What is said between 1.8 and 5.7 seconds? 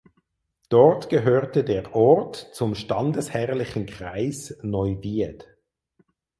Ort zum Standesherrlichen Kreis Neuwied.